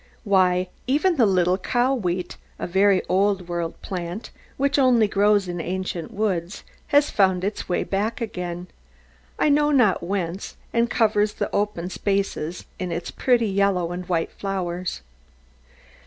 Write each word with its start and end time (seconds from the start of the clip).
Why, 0.23 0.69
even 0.87 1.17
the 1.17 1.27
little 1.27 1.59
cow 1.59 1.93
wheat, 1.93 2.37
a 2.57 2.65
very 2.65 3.03
old 3.05 3.47
world 3.47 3.79
plant, 3.83 4.31
which 4.57 4.79
only 4.79 5.07
grows 5.07 5.47
in 5.47 5.61
ancient 5.61 6.11
woods, 6.11 6.63
has 6.87 7.11
found 7.11 7.43
its 7.43 7.69
way 7.69 7.83
back 7.83 8.19
again, 8.19 8.65
I 9.37 9.49
know 9.49 9.69
not 9.69 10.01
whence, 10.01 10.55
and 10.73 10.89
covers 10.89 11.33
the 11.33 11.51
open 11.55 11.91
spaces 11.91 12.65
with 12.79 12.91
its 12.91 13.11
pretty 13.11 13.45
yellow 13.49 13.91
and 13.91 14.09
white 14.09 14.31
flowers. 14.31 15.01